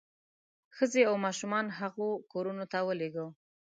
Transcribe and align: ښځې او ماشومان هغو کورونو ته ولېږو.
ښځې 0.75 1.01
او 1.09 1.15
ماشومان 1.25 1.65
هغو 1.79 2.09
کورونو 2.31 2.65
ته 2.71 2.79
ولېږو. 2.87 3.27